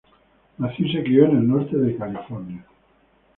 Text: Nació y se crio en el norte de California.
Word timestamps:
Nació 0.57 0.87
y 0.87 0.93
se 0.93 1.03
crio 1.03 1.25
en 1.25 1.37
el 1.37 1.47
norte 1.47 1.77
de 1.77 1.95
California. 1.95 2.65